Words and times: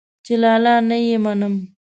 چې 0.25 0.33
لالا 0.41 0.75
نه 0.89 0.97
يې 1.05 1.15
منم. 1.23 1.55